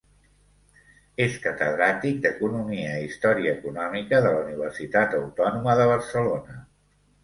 És 1.25 1.35
catedràtic 1.43 2.17
d'Economia 2.25 2.97
i 2.97 3.05
Història 3.11 3.55
Econòmica 3.61 4.25
de 4.29 4.35
la 4.39 4.43
Universitat 4.51 5.19
Autònoma 5.23 5.83
de 5.83 5.91
Barcelona. 5.97 6.63